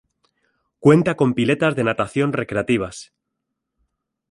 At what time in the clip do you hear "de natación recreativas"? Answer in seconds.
1.75-3.13